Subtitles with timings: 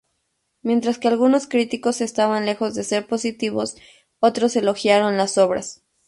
[0.63, 3.75] Mientras que algunos críticos estaban lejos de ser positivos,
[4.19, 5.83] otros elogiaron las obras.